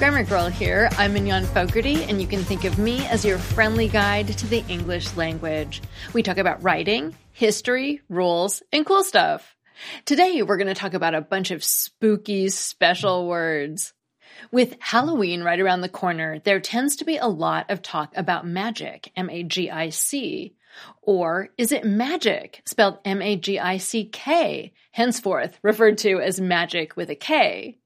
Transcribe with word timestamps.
Grammar 0.00 0.22
Girl 0.22 0.46
here. 0.46 0.88
I'm 0.96 1.12
Mignon 1.12 1.44
Fogarty, 1.44 2.04
and 2.04 2.22
you 2.22 2.26
can 2.26 2.42
think 2.42 2.64
of 2.64 2.78
me 2.78 3.04
as 3.08 3.22
your 3.22 3.36
friendly 3.36 3.86
guide 3.86 4.28
to 4.28 4.46
the 4.46 4.64
English 4.66 5.14
language. 5.14 5.82
We 6.14 6.22
talk 6.22 6.38
about 6.38 6.62
writing, 6.62 7.14
history, 7.32 8.00
rules, 8.08 8.62
and 8.72 8.86
cool 8.86 9.04
stuff. 9.04 9.54
Today, 10.06 10.40
we're 10.40 10.56
going 10.56 10.68
to 10.68 10.74
talk 10.74 10.94
about 10.94 11.14
a 11.14 11.20
bunch 11.20 11.50
of 11.50 11.62
spooky 11.62 12.48
special 12.48 13.28
words. 13.28 13.92
With 14.50 14.74
Halloween 14.80 15.42
right 15.42 15.60
around 15.60 15.82
the 15.82 15.90
corner, 15.90 16.38
there 16.38 16.60
tends 16.60 16.96
to 16.96 17.04
be 17.04 17.18
a 17.18 17.26
lot 17.26 17.70
of 17.70 17.82
talk 17.82 18.16
about 18.16 18.46
magic, 18.46 19.12
M-A-G-I-C. 19.16 20.54
Or 21.02 21.50
is 21.58 21.72
it 21.72 21.84
magic, 21.84 22.62
spelled 22.64 23.00
M-A-G-I-C-K, 23.04 24.72
henceforth 24.92 25.58
referred 25.62 25.98
to 25.98 26.20
as 26.20 26.40
magic 26.40 26.96
with 26.96 27.10
a 27.10 27.16
K? 27.16 27.79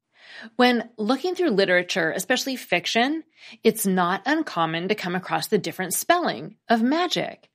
When 0.57 0.89
looking 0.97 1.35
through 1.35 1.51
literature, 1.51 2.11
especially 2.11 2.57
fiction, 2.57 3.25
it's 3.63 3.87
not 3.87 4.23
uncommon 4.27 4.89
to 4.89 4.95
come 4.95 5.15
across 5.15 5.49
the 5.49 5.59
different 5.59 5.95
spelling 5.95 6.57
of 6.69 6.83
magic. 6.83 7.51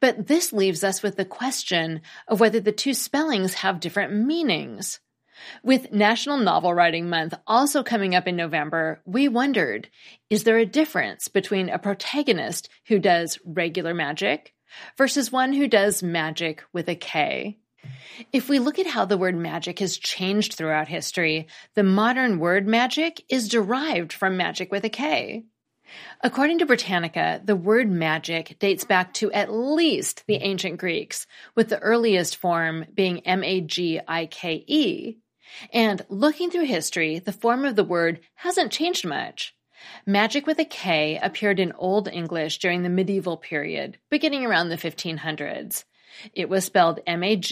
But 0.00 0.26
this 0.26 0.52
leaves 0.52 0.84
us 0.84 1.02
with 1.02 1.16
the 1.16 1.24
question 1.24 2.02
of 2.28 2.40
whether 2.40 2.60
the 2.60 2.72
two 2.72 2.94
spellings 2.94 3.54
have 3.54 3.80
different 3.80 4.12
meanings. 4.12 5.00
With 5.62 5.92
National 5.92 6.36
Novel 6.36 6.74
Writing 6.74 7.08
Month 7.08 7.34
also 7.46 7.82
coming 7.82 8.14
up 8.14 8.28
in 8.28 8.36
November, 8.36 9.00
we 9.06 9.26
wondered, 9.26 9.88
is 10.28 10.44
there 10.44 10.58
a 10.58 10.66
difference 10.66 11.28
between 11.28 11.70
a 11.70 11.78
protagonist 11.78 12.68
who 12.86 12.98
does 12.98 13.38
regular 13.44 13.94
magic 13.94 14.54
versus 14.98 15.32
one 15.32 15.54
who 15.54 15.66
does 15.66 16.02
magic 16.02 16.62
with 16.72 16.88
a 16.88 16.94
K? 16.94 17.58
If 18.32 18.48
we 18.48 18.58
look 18.58 18.78
at 18.78 18.86
how 18.86 19.04
the 19.04 19.18
word 19.18 19.36
magic 19.36 19.78
has 19.78 19.96
changed 19.96 20.54
throughout 20.54 20.88
history, 20.88 21.46
the 21.74 21.82
modern 21.82 22.38
word 22.38 22.66
magic 22.66 23.24
is 23.28 23.48
derived 23.48 24.12
from 24.12 24.36
magic 24.36 24.70
with 24.70 24.84
a 24.84 24.90
K. 24.90 25.44
According 26.20 26.58
to 26.58 26.66
Britannica, 26.66 27.40
the 27.44 27.56
word 27.56 27.90
magic 27.90 28.58
dates 28.58 28.84
back 28.84 29.12
to 29.14 29.32
at 29.32 29.52
least 29.52 30.24
the 30.26 30.36
ancient 30.36 30.78
Greeks, 30.78 31.26
with 31.54 31.68
the 31.68 31.78
earliest 31.80 32.36
form 32.36 32.86
being 32.94 33.20
M-A-G-I-K-E. 33.26 35.16
And 35.72 36.06
looking 36.08 36.50
through 36.50 36.66
history, 36.66 37.18
the 37.18 37.32
form 37.32 37.64
of 37.64 37.74
the 37.74 37.84
word 37.84 38.20
hasn't 38.34 38.70
changed 38.70 39.04
much. 39.04 39.54
Magic 40.06 40.46
with 40.46 40.58
a 40.58 40.64
K 40.64 41.18
appeared 41.22 41.58
in 41.58 41.72
Old 41.72 42.06
English 42.06 42.58
during 42.58 42.82
the 42.82 42.88
medieval 42.88 43.36
period, 43.36 43.98
beginning 44.10 44.44
around 44.44 44.68
the 44.68 44.76
1500s. 44.76 45.84
It 46.34 46.48
was 46.48 46.64
spelled 46.64 47.00
M-A-G-I-C-K-E. 47.06 47.48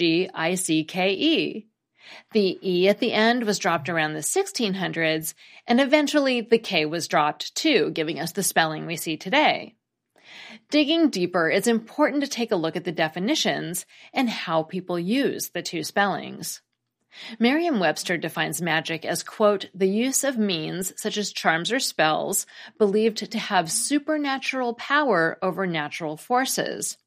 The 2.33 2.59
E 2.63 2.89
at 2.89 3.01
the 3.01 3.13
end 3.13 3.45
was 3.45 3.59
dropped 3.59 3.89
around 3.89 4.15
the 4.15 4.21
1600s, 4.21 5.35
and 5.67 5.81
eventually 5.81 6.41
the 6.41 6.59
K 6.59 6.87
was 6.87 7.07
dropped 7.09 7.55
too, 7.55 7.91
giving 7.91 8.19
us 8.19 8.33
the 8.33 8.43
spelling 8.43 8.87
we 8.87 8.97
see 8.97 9.17
today. 9.17 9.75
Digging 10.71 11.11
deeper, 11.11 11.51
it's 11.51 11.67
important 11.67 12.23
to 12.23 12.31
take 12.31 12.53
a 12.53 12.57
look 12.57 12.77
at 12.77 12.85
the 12.85 12.93
definitions 12.93 13.87
and 14.13 14.29
how 14.29 14.63
people 14.63 14.99
use 14.99 15.51
the 15.51 15.63
two 15.63 15.83
spellings. 15.83 16.61
Merriam-Webster 17.39 18.19
defines 18.19 18.61
magic 18.63 19.05
as, 19.05 19.23
quote, 19.23 19.71
the 19.75 19.89
use 19.89 20.25
of 20.25 20.37
means 20.37 20.93
such 20.97 21.17
as 21.17 21.33
charms 21.33 21.73
or 21.73 21.81
spells 21.81 22.47
believed 22.79 23.31
to 23.31 23.39
have 23.39 23.71
supernatural 23.71 24.75
power 24.75 25.39
over 25.43 25.67
natural 25.67 26.17
forces, 26.17 26.99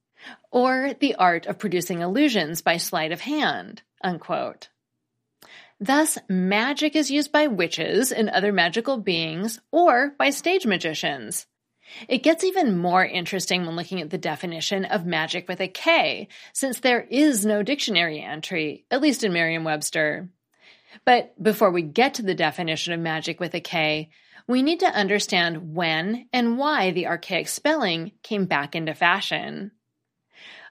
or 0.52 0.94
the 1.00 1.16
art 1.16 1.46
of 1.46 1.59
producing 1.59 2.02
illusions 2.02 2.62
by 2.62 2.78
sleight 2.78 3.12
of 3.12 3.22
hand, 3.22 3.82
unquote. 4.04 4.70
Thus, 5.80 6.18
magic 6.30 6.96
is 6.96 7.09
used 7.09 7.32
by 7.32 7.48
witches 7.48 8.12
and 8.12 8.30
other 8.30 8.52
magical 8.52 8.98
beings, 8.98 9.59
or 9.72 10.14
by 10.18 10.30
stage 10.30 10.66
magicians. 10.68 11.48
It 12.08 12.24
gets 12.24 12.44
even 12.44 12.78
more 12.78 13.04
interesting 13.04 13.66
when 13.66 13.76
looking 13.76 14.00
at 14.00 14.12
the 14.12 14.18
definition 14.18 14.86
of 14.86 15.06
magic 15.06 15.48
with 15.48 15.59
a 15.59 15.68
K, 15.68 16.28
since 16.53 16.80
there 16.80 17.02
is 17.02 17.46
no 17.46 17.64
dictionary 17.64 18.22
entry, 18.22 18.86
at 18.92 19.02
least 19.02 19.24
in 19.24 19.34
Merriam-Webster. 19.34 20.30
But 21.03 21.42
before 21.42 21.72
we 21.72 21.82
get 21.82 22.16
to 22.16 22.22
the 22.22 22.36
definition 22.36 22.94
of 22.94 23.00
magic 23.00 23.40
with 23.40 23.56
a 23.56 23.59
K, 23.59 24.12
we 24.48 24.62
need 24.62 24.82
to 24.82 24.86
understand 24.86 25.74
when 25.74 26.28
and 26.32 26.58
why 26.58 26.92
the 26.92 27.08
archaic 27.08 27.48
spelling 27.48 28.12
came 28.24 28.46
back 28.46 28.76
into 28.76 28.94
fashion. 28.94 29.72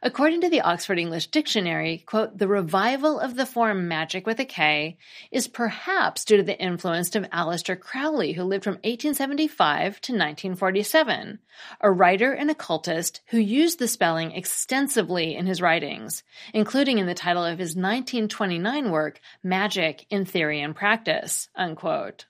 According 0.02 0.40
to 0.40 0.48
the 0.48 0.62
Oxford 0.62 0.98
English 0.98 1.26
Dictionary, 1.26 1.98
quote, 2.06 2.38
the 2.38 2.48
revival 2.48 3.20
of 3.20 3.36
the 3.36 3.44
form 3.44 3.86
magic 3.86 4.26
with 4.26 4.40
a 4.40 4.46
K 4.46 4.96
is 5.30 5.46
perhaps 5.46 6.24
due 6.24 6.38
to 6.38 6.42
the 6.42 6.58
influence 6.58 7.14
of 7.14 7.24
Aleister 7.24 7.78
Crowley, 7.78 8.32
who 8.32 8.44
lived 8.44 8.64
from 8.64 8.76
1875 8.76 10.00
to 10.00 10.12
1947, 10.12 11.38
a 11.82 11.92
writer 11.92 12.32
and 12.32 12.50
occultist 12.50 13.20
who 13.26 13.38
used 13.38 13.78
the 13.78 13.86
spelling 13.86 14.32
extensively 14.32 15.36
in 15.36 15.44
his 15.44 15.60
writings, 15.60 16.22
including 16.54 16.96
in 16.96 17.06
the 17.06 17.12
title 17.12 17.44
of 17.44 17.58
his 17.58 17.76
1929 17.76 18.90
work, 18.90 19.20
Magic 19.42 20.06
in 20.08 20.24
Theory 20.24 20.62
and 20.62 20.74
Practice, 20.74 21.50
unquote. 21.54 22.24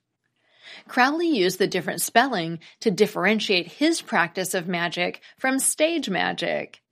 Crowley 0.89 1.29
used 1.29 1.61
the 1.61 1.69
different 1.69 2.01
spelling 2.01 2.59
to 2.81 2.91
differentiate 2.91 3.69
his 3.69 4.03
practice 4.03 4.55
of 4.55 4.67
magic 4.67 5.21
from 5.39 5.61
stage 5.61 6.11
magic. 6.11 6.83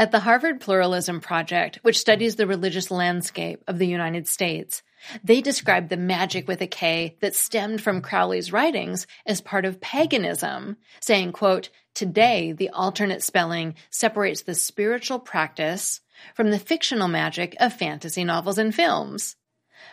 At 0.00 0.12
the 0.12 0.20
Harvard 0.20 0.60
Pluralism 0.60 1.20
Project, 1.20 1.80
which 1.82 1.98
studies 1.98 2.36
the 2.36 2.46
religious 2.46 2.88
landscape 2.88 3.64
of 3.66 3.80
the 3.80 3.86
United 3.88 4.28
States, 4.28 4.84
they 5.24 5.40
describe 5.40 5.88
the 5.88 5.96
magic 5.96 6.46
with 6.46 6.60
a 6.60 6.68
K 6.68 7.16
that 7.20 7.34
stemmed 7.34 7.82
from 7.82 8.00
Crowley's 8.00 8.52
writings 8.52 9.08
as 9.26 9.40
part 9.40 9.64
of 9.64 9.80
paganism, 9.80 10.76
saying, 11.00 11.32
quote, 11.32 11.70
Today, 11.94 12.52
the 12.52 12.68
alternate 12.68 13.24
spelling 13.24 13.74
separates 13.90 14.42
the 14.42 14.54
spiritual 14.54 15.18
practice 15.18 16.00
from 16.32 16.50
the 16.50 16.60
fictional 16.60 17.08
magic 17.08 17.56
of 17.58 17.72
fantasy 17.72 18.22
novels 18.22 18.58
and 18.58 18.72
films. 18.72 19.34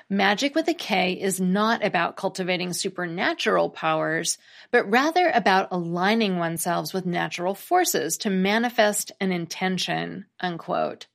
Magic 0.10 0.54
with 0.56 0.68
a 0.68 0.74
K 0.74 1.14
is 1.14 1.40
not 1.40 1.84
about 1.84 2.16
cultivating 2.16 2.74
supernatural 2.74 3.70
powers, 3.70 4.38
but 4.72 4.90
rather 4.90 5.30
about 5.34 5.70
aligning 5.72 6.38
oneself 6.38 6.94
with 6.94 7.06
natural 7.06 7.56
forces 7.56 8.18
to 8.20 8.30
manifest 8.30 9.12
an 9.20 9.32
intention, 9.32 10.26
unquote. 10.40 11.08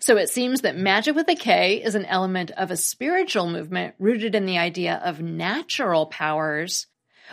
So 0.00 0.16
it 0.16 0.28
seems 0.28 0.62
that 0.62 0.76
magic 0.76 1.14
with 1.14 1.28
a 1.28 1.34
K 1.34 1.82
is 1.82 1.94
an 1.94 2.04
element 2.04 2.50
of 2.52 2.70
a 2.70 2.76
spiritual 2.76 3.48
movement 3.48 3.94
rooted 3.98 4.34
in 4.34 4.46
the 4.46 4.58
idea 4.58 5.00
of 5.04 5.20
natural 5.20 6.06
powers, 6.06 6.86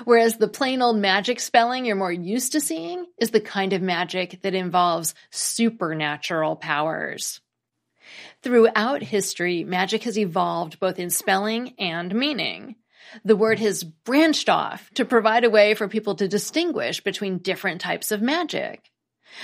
whereas 0.05 0.37
the 0.37 0.47
plain 0.47 0.81
old 0.81 0.97
magic 0.97 1.39
spelling 1.39 1.85
you're 1.85 1.95
more 1.95 2.11
used 2.11 2.51
to 2.53 2.59
seeing 2.59 3.05
is 3.19 3.31
the 3.31 3.41
kind 3.41 3.73
of 3.73 3.81
magic 3.81 4.41
that 4.43 4.53
involves 4.53 5.15
supernatural 5.31 6.55
powers. 6.55 7.41
Throughout 8.41 9.01
history, 9.01 9.63
magic 9.63 10.03
has 10.03 10.17
evolved 10.17 10.79
both 10.79 10.99
in 10.99 11.09
spelling 11.09 11.73
and 11.79 12.13
meaning. 12.13 12.75
The 13.23 13.35
word 13.35 13.59
has 13.59 13.83
branched 13.83 14.49
off 14.49 14.89
to 14.95 15.05
provide 15.05 15.43
a 15.43 15.49
way 15.49 15.73
for 15.73 15.87
people 15.87 16.15
to 16.15 16.27
distinguish 16.27 17.01
between 17.01 17.39
different 17.39 17.81
types 17.81 18.11
of 18.11 18.21
magic. 18.21 18.91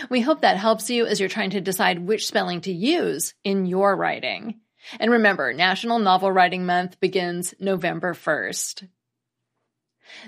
We 0.10 0.22
hope 0.22 0.42
that 0.42 0.58
helps 0.58 0.90
you 0.90 1.06
as 1.06 1.20
you're 1.20 1.30
trying 1.30 1.52
to 1.52 1.62
decide 1.62 2.00
which 2.00 2.28
spelling 2.28 2.62
to 2.62 2.72
use 2.72 3.34
in 3.44 3.66
your 3.66 3.96
writing. 3.96 4.62
And 5.00 5.12
remember, 5.12 5.54
National 5.54 6.00
Novel 6.00 6.32
Writing 6.32 6.66
Month 6.66 7.00
begins 7.00 7.54
November 7.60 8.14
1st. 8.14 8.88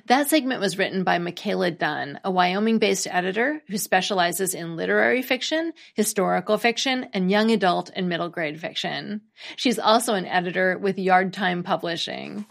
That 0.07 0.29
segment 0.29 0.61
was 0.61 0.77
written 0.77 1.03
by 1.03 1.17
Michaela 1.17 1.71
Dunn, 1.71 2.19
a 2.23 2.31
Wyoming 2.31 2.79
based 2.79 3.07
editor 3.07 3.61
who 3.67 3.77
specializes 3.77 4.53
in 4.53 4.75
literary 4.75 5.21
fiction, 5.21 5.73
historical 5.93 6.57
fiction, 6.57 7.07
and 7.13 7.31
young 7.31 7.51
adult 7.51 7.91
and 7.95 8.09
middle 8.09 8.29
grade 8.29 8.59
fiction. 8.59 9.21
She's 9.55 9.79
also 9.79 10.13
an 10.13 10.25
editor 10.25 10.77
with 10.77 10.97
Yard 10.97 11.33
Time 11.33 11.63
Publishing. 11.63 12.45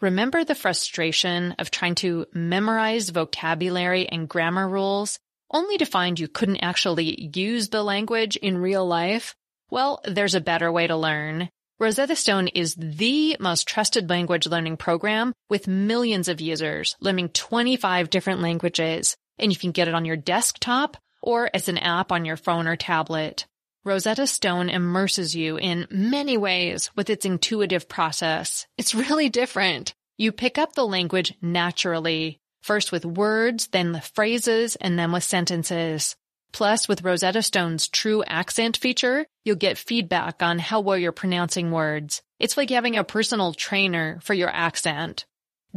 Remember 0.00 0.44
the 0.44 0.54
frustration 0.54 1.52
of 1.58 1.70
trying 1.70 1.94
to 1.96 2.26
memorize 2.34 3.08
vocabulary 3.08 4.06
and 4.06 4.28
grammar 4.28 4.68
rules 4.68 5.18
only 5.50 5.78
to 5.78 5.86
find 5.86 6.20
you 6.20 6.28
couldn't 6.28 6.58
actually 6.58 7.30
use 7.34 7.70
the 7.70 7.82
language 7.82 8.36
in 8.36 8.58
real 8.58 8.86
life? 8.86 9.34
Well, 9.70 10.00
there's 10.04 10.34
a 10.34 10.40
better 10.40 10.70
way 10.70 10.86
to 10.86 10.96
learn. 10.96 11.48
Rosetta 11.78 12.16
Stone 12.16 12.48
is 12.48 12.74
the 12.74 13.36
most 13.38 13.68
trusted 13.68 14.08
language 14.08 14.46
learning 14.46 14.78
program 14.78 15.34
with 15.50 15.68
millions 15.68 16.26
of 16.26 16.40
users 16.40 16.96
learning 17.00 17.28
25 17.28 18.08
different 18.08 18.40
languages, 18.40 19.14
and 19.38 19.52
you 19.52 19.58
can 19.58 19.72
get 19.72 19.86
it 19.86 19.94
on 19.94 20.06
your 20.06 20.16
desktop 20.16 20.96
or 21.20 21.50
as 21.52 21.68
an 21.68 21.76
app 21.76 22.12
on 22.12 22.24
your 22.24 22.38
phone 22.38 22.66
or 22.66 22.76
tablet. 22.76 23.44
Rosetta 23.84 24.26
Stone 24.26 24.70
immerses 24.70 25.36
you 25.36 25.58
in 25.58 25.86
many 25.90 26.38
ways 26.38 26.90
with 26.96 27.10
its 27.10 27.26
intuitive 27.26 27.90
process. 27.90 28.66
It's 28.78 28.94
really 28.94 29.28
different. 29.28 29.92
You 30.16 30.32
pick 30.32 30.56
up 30.56 30.72
the 30.72 30.86
language 30.86 31.34
naturally, 31.42 32.40
first 32.62 32.90
with 32.90 33.04
words, 33.04 33.68
then 33.68 33.92
with 33.92 34.10
phrases, 34.14 34.76
and 34.76 34.98
then 34.98 35.12
with 35.12 35.24
sentences. 35.24 36.16
Plus, 36.56 36.88
with 36.88 37.02
Rosetta 37.02 37.42
Stone's 37.42 37.86
true 37.86 38.24
accent 38.26 38.78
feature, 38.78 39.26
you'll 39.44 39.56
get 39.56 39.76
feedback 39.76 40.42
on 40.42 40.58
how 40.58 40.80
well 40.80 40.96
you're 40.96 41.12
pronouncing 41.12 41.70
words. 41.70 42.22
It's 42.38 42.56
like 42.56 42.70
having 42.70 42.96
a 42.96 43.04
personal 43.04 43.52
trainer 43.52 44.20
for 44.22 44.32
your 44.32 44.48
accent. 44.48 45.26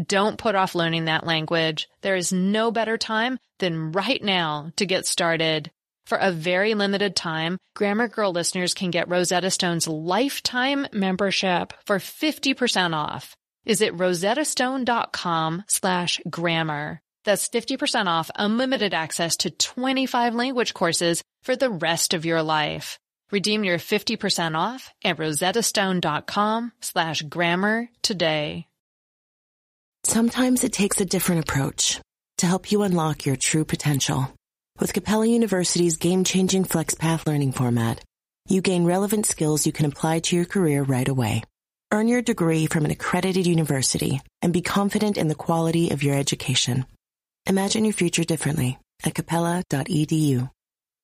Don't 0.02 0.38
put 0.38 0.56
off 0.56 0.76
learning 0.76 1.06
that 1.06 1.26
language. 1.26 1.90
There 2.00 2.16
is 2.16 2.32
no 2.32 2.72
better 2.72 2.98
time 2.98 3.40
than 3.58 3.92
right 3.92 4.24
now 4.24 4.72
to 4.78 4.86
get 4.86 5.06
started. 5.06 5.70
For 6.06 6.18
a 6.18 6.32
very 6.32 6.76
limited 6.76 7.14
time, 7.14 7.58
Grammar 7.76 8.08
Girl 8.08 8.32
listeners 8.32 8.74
can 8.74 8.90
get 8.90 9.10
Rosetta 9.10 9.52
Stone's 9.52 9.86
lifetime 9.86 10.88
membership 10.94 11.74
for 11.86 11.98
50% 11.98 12.96
off. 12.96 13.36
Visit 13.66 13.94
rosettastone.com 13.98 15.64
slash 15.68 16.22
grammar. 16.30 17.02
That's 17.30 17.48
50% 17.48 18.08
off 18.08 18.32
unlimited 18.36 18.96
access 18.96 19.38
to 19.44 19.52
25 19.52 20.34
language 20.34 20.74
courses 20.74 21.22
for 21.44 21.56
the 21.56 21.70
rest 21.70 22.16
of 22.16 22.26
your 22.26 22.42
life. 22.42 22.98
Redeem 23.30 23.64
your 23.64 23.78
50% 23.78 24.58
off 24.58 24.92
at 25.04 25.18
rosettastone.com 25.18 26.72
slash 26.82 27.22
grammar 27.22 27.88
today. 28.02 28.66
Sometimes 30.04 30.64
it 30.64 30.74
takes 30.74 31.00
a 31.02 31.06
different 31.06 31.48
approach 31.48 32.02
to 32.40 32.48
help 32.48 32.72
you 32.72 32.82
unlock 32.82 33.28
your 33.28 33.36
true 33.36 33.64
potential. 33.64 34.34
With 34.80 34.96
Capella 34.96 35.28
University's 35.28 35.98
game-changing 35.98 36.66
FlexPath 36.66 37.28
learning 37.28 37.52
format, 37.52 38.04
you 38.48 38.62
gain 38.62 38.86
relevant 38.86 39.28
skills 39.28 39.68
you 39.68 39.72
can 39.72 39.86
apply 39.86 40.22
to 40.22 40.36
your 40.36 40.46
career 40.46 40.82
right 40.82 41.08
away. 41.08 41.44
Earn 41.92 42.08
your 42.08 42.24
degree 42.24 42.66
from 42.66 42.86
an 42.86 42.92
accredited 42.92 43.46
university 43.46 44.20
and 44.42 44.52
be 44.52 44.64
confident 44.64 45.16
in 45.20 45.28
the 45.28 45.36
quality 45.36 45.92
of 45.92 46.02
your 46.02 46.16
education. 46.16 46.88
Imagine 47.48 47.86
your 47.86 47.94
future 47.94 48.24
differently 48.24 48.78
at 49.04 49.16
capella.edu. 49.16 50.50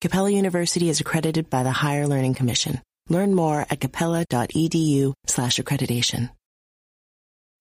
Capella 0.01 0.29
University 0.29 0.89
is 0.89 0.99
accredited 0.99 1.49
by 1.49 1.63
the 1.63 1.71
Higher 1.71 2.07
Learning 2.07 2.33
Commission. 2.33 2.81
Learn 3.09 3.33
more 3.33 3.65
at 3.69 3.79
capella.edu 3.79 5.13
slash 5.27 5.57
accreditation. 5.57 6.29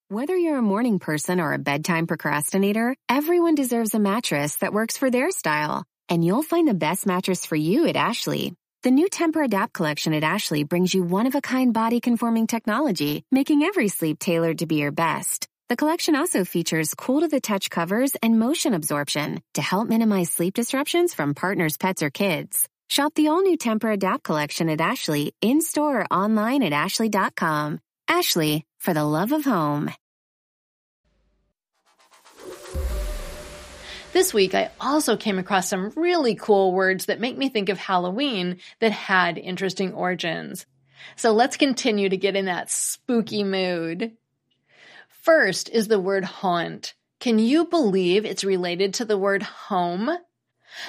Whether 0.08 0.36
you're 0.36 0.58
a 0.58 0.62
morning 0.62 0.98
person 0.98 1.40
or 1.40 1.54
a 1.54 1.58
bedtime 1.58 2.06
procrastinator, 2.06 2.94
everyone 3.08 3.54
deserves 3.54 3.94
a 3.94 3.98
mattress 3.98 4.56
that 4.56 4.72
works 4.72 4.98
for 4.98 5.10
their 5.10 5.30
style. 5.30 5.84
And 6.10 6.22
you'll 6.22 6.42
find 6.42 6.68
the 6.68 6.74
best 6.74 7.06
mattress 7.06 7.46
for 7.46 7.56
you 7.56 7.86
at 7.86 7.96
Ashley. 7.96 8.52
The 8.82 8.90
new 8.90 9.08
Tempur-Adapt 9.08 9.72
collection 9.72 10.12
at 10.12 10.22
Ashley 10.22 10.62
brings 10.62 10.92
you 10.94 11.02
one-of-a-kind 11.02 11.72
body-conforming 11.72 12.46
technology, 12.46 13.24
making 13.30 13.62
every 13.62 13.88
sleep 13.88 14.18
tailored 14.18 14.58
to 14.58 14.66
be 14.66 14.76
your 14.76 14.92
best. 14.92 15.48
The 15.70 15.76
collection 15.76 16.14
also 16.14 16.44
features 16.44 16.92
cool 16.94 17.22
to 17.22 17.28
the 17.28 17.40
touch 17.40 17.70
covers 17.70 18.14
and 18.16 18.38
motion 18.38 18.74
absorption 18.74 19.40
to 19.54 19.62
help 19.62 19.88
minimize 19.88 20.30
sleep 20.30 20.52
disruptions 20.52 21.14
from 21.14 21.32
partners, 21.32 21.78
pets, 21.78 22.02
or 22.02 22.10
kids. 22.10 22.68
Shop 22.90 23.14
the 23.14 23.28
all 23.28 23.40
new 23.40 23.56
Tempur-Adapt 23.56 24.22
collection 24.22 24.68
at 24.68 24.82
Ashley 24.82 25.34
in 25.40 25.62
store 25.62 26.02
or 26.02 26.06
online 26.10 26.62
at 26.62 26.74
ashley.com. 26.74 27.80
Ashley, 28.06 28.66
for 28.78 28.92
the 28.92 29.04
love 29.04 29.32
of 29.32 29.46
home. 29.46 29.90
This 34.12 34.34
week, 34.34 34.54
I 34.54 34.70
also 34.78 35.16
came 35.16 35.38
across 35.38 35.70
some 35.70 35.92
really 35.96 36.34
cool 36.34 36.74
words 36.74 37.06
that 37.06 37.20
make 37.20 37.38
me 37.38 37.48
think 37.48 37.70
of 37.70 37.78
Halloween 37.78 38.58
that 38.80 38.92
had 38.92 39.38
interesting 39.38 39.94
origins. 39.94 40.66
So 41.16 41.32
let's 41.32 41.56
continue 41.56 42.10
to 42.10 42.18
get 42.18 42.36
in 42.36 42.44
that 42.44 42.70
spooky 42.70 43.44
mood. 43.44 44.12
First 45.24 45.70
is 45.70 45.88
the 45.88 45.98
word 45.98 46.22
haunt. 46.22 46.92
Can 47.18 47.38
you 47.38 47.64
believe 47.64 48.26
it's 48.26 48.44
related 48.44 48.92
to 48.94 49.06
the 49.06 49.16
word 49.16 49.42
home? 49.42 50.10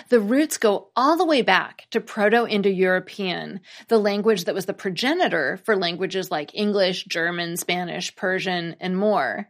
The 0.09 0.19
roots 0.19 0.57
go 0.57 0.89
all 0.93 1.15
the 1.15 1.25
way 1.25 1.41
back 1.41 1.87
to 1.91 2.01
Proto-Indo-European, 2.01 3.61
the 3.87 3.97
language 3.97 4.43
that 4.43 4.53
was 4.53 4.65
the 4.65 4.73
progenitor 4.73 5.61
for 5.63 5.77
languages 5.77 6.31
like 6.31 6.53
English, 6.53 7.05
German, 7.05 7.55
Spanish, 7.55 8.13
Persian, 8.17 8.75
and 8.81 8.97
more. 8.97 9.47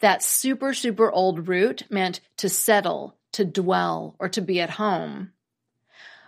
That 0.00 0.22
super, 0.22 0.74
super 0.74 1.10
old 1.10 1.48
root 1.48 1.84
meant 1.88 2.20
to 2.36 2.50
settle, 2.50 3.16
to 3.32 3.46
dwell, 3.46 4.16
or 4.18 4.28
to 4.28 4.42
be 4.42 4.60
at 4.60 4.68
home. 4.68 5.32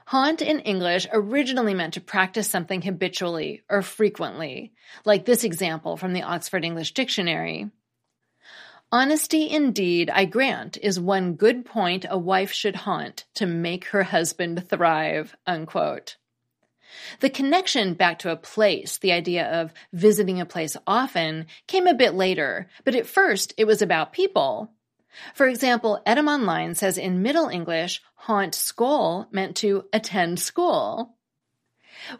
Haunt 0.06 0.40
in 0.40 0.60
English 0.60 1.06
originally 1.12 1.74
meant 1.74 1.92
to 1.94 2.00
practice 2.00 2.48
something 2.48 2.80
habitually 2.80 3.64
or 3.68 3.82
frequently, 3.82 4.72
like 5.04 5.26
this 5.26 5.44
example 5.44 5.98
from 5.98 6.14
the 6.14 6.22
Oxford 6.22 6.64
English 6.64 6.94
Dictionary. 6.94 7.70
Honesty 8.94 9.48
indeed, 9.48 10.10
I 10.10 10.26
grant, 10.26 10.76
is 10.76 11.00
one 11.00 11.32
good 11.32 11.64
point 11.64 12.04
a 12.10 12.18
wife 12.18 12.52
should 12.52 12.76
haunt 12.76 13.24
to 13.36 13.46
make 13.46 13.86
her 13.86 14.02
husband 14.02 14.68
thrive. 14.68 15.34
Unquote. 15.46 16.16
The 17.20 17.30
connection 17.30 17.94
back 17.94 18.18
to 18.18 18.30
a 18.30 18.36
place, 18.36 18.98
the 18.98 19.12
idea 19.12 19.50
of 19.50 19.72
visiting 19.94 20.42
a 20.42 20.46
place 20.46 20.76
often, 20.86 21.46
came 21.66 21.86
a 21.86 21.94
bit 21.94 22.12
later, 22.12 22.68
but 22.84 22.94
at 22.94 23.06
first 23.06 23.54
it 23.56 23.64
was 23.64 23.80
about 23.80 24.12
people. 24.12 24.70
For 25.32 25.48
example, 25.48 26.02
Etymonline 26.06 26.76
says 26.76 26.98
in 26.98 27.22
Middle 27.22 27.48
English, 27.48 28.02
haunt 28.14 28.54
school 28.54 29.26
meant 29.30 29.56
to 29.56 29.86
attend 29.94 30.38
school. 30.38 31.16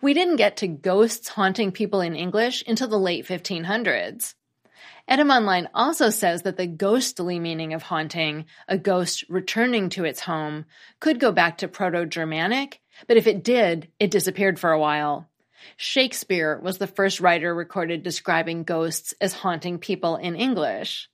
We 0.01 0.15
didn't 0.15 0.37
get 0.37 0.57
to 0.59 0.69
ghosts 0.69 1.29
haunting 1.29 1.73
people 1.73 2.01
in 2.01 2.17
English 2.17 2.65
until 2.67 2.89
the 2.89 2.99
late 2.99 3.27
1500s. 3.27 4.33
Etymonline 5.11 5.69
also 5.75 6.11
says 6.11 6.43
that 6.43 6.57
the 6.57 6.67
ghostly 6.67 7.39
meaning 7.39 7.75
of 7.75 7.83
haunting, 7.83 8.47
a 8.69 8.79
ghost 8.79 9.25
returning 9.29 9.89
to 9.91 10.05
its 10.05 10.21
home, 10.21 10.65
could 11.01 11.19
go 11.19 11.33
back 11.33 11.59
to 11.59 11.69
Proto-Germanic 11.69 12.81
but 13.07 13.17
if 13.17 13.27
it 13.27 13.43
did, 13.43 13.89
it 13.99 14.11
disappeared 14.11 14.59
for 14.59 14.73
a 14.73 14.79
while. 14.79 15.29
Shakespeare 15.77 16.59
was 16.59 16.79
the 16.79 16.87
first 16.87 17.21
writer 17.21 17.55
recorded 17.55 18.03
describing 18.03 18.65
ghosts 18.65 19.15
as 19.21 19.33
haunting 19.33 19.79
people 19.79 20.17
in 20.17 20.35
English. 20.35 21.09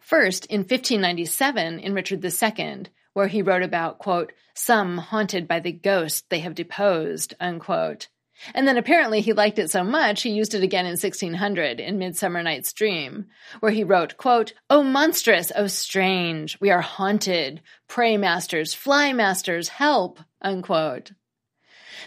First, 0.00 0.46
in 0.46 0.60
1597, 0.60 1.78
in 1.80 1.94
Richard 1.94 2.24
II, 2.24 2.84
where 3.12 3.26
he 3.26 3.42
wrote 3.42 3.62
about, 3.62 3.98
quote, 3.98 4.32
some 4.54 4.96
haunted 4.98 5.46
by 5.46 5.60
the 5.60 5.72
ghost 5.72 6.28
they 6.30 6.40
have 6.40 6.54
deposed, 6.54 7.34
unquote. 7.40 8.08
And 8.54 8.66
then 8.66 8.76
apparently 8.76 9.20
he 9.20 9.32
liked 9.32 9.58
it 9.58 9.70
so 9.70 9.84
much 9.84 10.22
he 10.22 10.30
used 10.30 10.54
it 10.54 10.62
again 10.62 10.84
in 10.84 10.92
1600 10.92 11.80
in 11.80 11.98
Midsummer 11.98 12.42
Night's 12.42 12.72
Dream, 12.72 13.26
where 13.60 13.72
he 13.72 13.84
wrote, 13.84 14.16
quote, 14.16 14.52
Oh 14.68 14.82
monstrous, 14.82 15.52
oh 15.54 15.66
strange, 15.66 16.58
we 16.60 16.70
are 16.70 16.80
haunted. 16.80 17.62
Pray 17.88 18.16
masters, 18.16 18.74
fly 18.74 19.12
masters, 19.12 19.68
help, 19.68 20.18
unquote. 20.40 21.12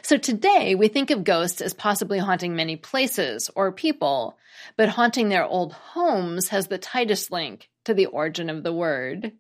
So 0.01 0.18
today 0.18 0.75
we 0.75 0.88
think 0.88 1.10
of 1.10 1.24
ghosts 1.24 1.62
as 1.62 1.74
possibly 1.74 2.20
haunting 2.20 2.56
many 2.56 2.75
places 2.75 3.50
or 3.56 3.72
people, 3.72 4.38
but 4.77 4.89
haunting 4.89 5.30
their 5.30 5.46
old 5.46 5.74
homes 5.74 6.50
has 6.50 6.68
the 6.68 6.77
tightest 6.77 7.32
link 7.32 7.70
to 7.86 7.94
the 7.94 8.08
origin 8.08 8.50
of 8.50 8.63
the 8.63 8.74
word. 8.74 9.32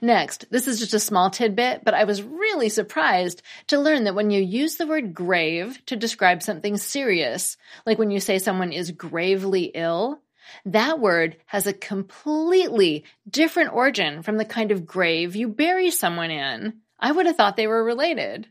Next, 0.00 0.44
this 0.50 0.66
is 0.66 0.78
just 0.78 0.94
a 0.94 1.00
small 1.00 1.30
tidbit, 1.30 1.84
but 1.84 1.94
I 1.94 2.04
was 2.04 2.22
really 2.22 2.68
surprised 2.68 3.42
to 3.68 3.80
learn 3.80 4.04
that 4.04 4.14
when 4.14 4.30
you 4.30 4.42
use 4.42 4.76
the 4.76 4.86
word 4.86 5.14
grave 5.14 5.84
to 5.86 5.96
describe 5.96 6.42
something 6.42 6.76
serious, 6.76 7.56
like 7.86 7.98
when 7.98 8.10
you 8.10 8.20
say 8.20 8.38
someone 8.38 8.72
is 8.72 8.90
gravely 8.90 9.64
ill, 9.74 10.20
that 10.64 10.98
word 10.98 11.36
has 11.46 11.66
a 11.66 11.72
completely 11.72 13.04
different 13.28 13.72
origin 13.72 14.22
from 14.22 14.36
the 14.36 14.44
kind 14.44 14.72
of 14.72 14.86
grave 14.86 15.36
you 15.36 15.48
bury 15.48 15.90
someone 15.90 16.30
in. 16.30 16.80
I 16.98 17.12
would 17.12 17.26
have 17.26 17.36
thought 17.36 17.56
they 17.56 17.66
were 17.66 17.84
related. 17.84 18.46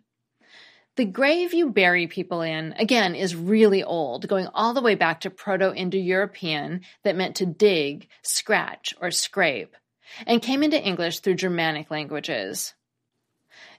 The 0.95 1.05
grave 1.05 1.53
you 1.53 1.69
bury 1.69 2.07
people 2.07 2.41
in, 2.41 2.73
again, 2.77 3.15
is 3.15 3.35
really 3.35 3.83
old, 3.83 4.27
going 4.27 4.47
all 4.47 4.73
the 4.73 4.81
way 4.81 4.95
back 4.95 5.21
to 5.21 5.29
Proto 5.29 5.73
Indo 5.73 5.97
European 5.97 6.81
that 7.03 7.15
meant 7.15 7.37
to 7.37 7.45
dig, 7.45 8.09
scratch, 8.21 8.93
or 8.99 9.09
scrape, 9.11 9.75
and 10.25 10.41
came 10.41 10.63
into 10.63 10.81
English 10.81 11.19
through 11.19 11.35
Germanic 11.35 11.89
languages. 11.91 12.73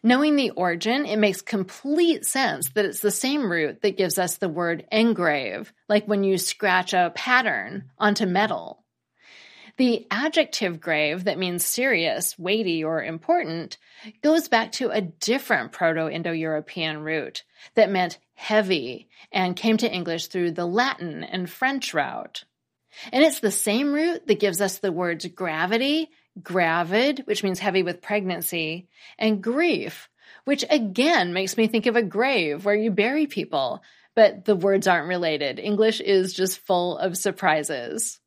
Knowing 0.03 0.37
the 0.37 0.51
origin, 0.51 1.05
it 1.05 1.19
makes 1.19 1.43
complete 1.43 2.25
sense 2.25 2.71
that 2.71 2.87
it's 2.87 3.01
the 3.01 3.11
same 3.11 3.51
root 3.51 3.83
that 3.83 3.97
gives 3.97 4.19
us 4.19 4.39
the 4.39 4.49
word 4.49 4.87
engrave, 4.91 5.73
like 5.89 6.07
when 6.07 6.25
you 6.25 6.39
scratch 6.39 6.95
a 6.95 7.13
pattern 7.15 7.91
onto 7.99 8.25
metal. 8.25 8.83
The 9.77 10.07
adjective 10.11 10.81
grave, 10.81 11.25
that 11.25 11.39
means 11.39 11.65
serious, 11.65 12.39
weighty, 12.39 12.85
or 12.85 13.03
important, 13.03 13.79
goes 14.23 14.49
back 14.49 14.73
to 14.73 14.91
a 14.91 15.01
different 15.01 15.73
Proto 15.73 16.09
Indo 16.09 16.33
European 16.33 16.99
root 16.99 17.45
that 17.75 17.91
meant 17.91 18.19
heavy 18.35 19.09
and 19.33 19.57
came 19.57 19.77
to 19.79 19.91
English 19.91 20.27
through 20.27 20.53
the 20.53 20.67
Latin 20.67 21.25
and 21.25 21.49
French 21.49 21.95
route. 21.95 22.45
And 23.13 23.23
it's 23.23 23.41
the 23.41 23.51
same 23.51 23.93
root 23.93 24.27
that 24.27 24.41
gives 24.41 24.61
us 24.61 24.79
the 24.79 24.93
words 24.93 25.27
gravity 25.27 26.11
gravid, 26.43 27.21
which 27.27 27.43
means 27.43 27.59
heavy 27.59 27.83
with 27.83 28.03
pregnancy, 28.03 28.89
and 29.19 29.43
grief, 29.43 30.09
which 30.45 30.65
again 30.71 31.33
makes 31.33 31.57
me 31.57 31.67
think 31.67 31.87
of 31.87 31.97
a 31.97 32.03
grave 32.03 32.65
where 32.65 32.75
you 32.75 32.91
bury 32.91 33.27
people. 33.27 33.83
But 34.15 34.45
the 34.45 34.57
words 34.57 34.87
aren't 34.87 35.09
related. 35.09 35.59
English 35.59 36.01
is 36.01 36.35
just 36.35 36.59
full 36.59 36.99
of 36.99 37.17
surprises. 37.17 38.19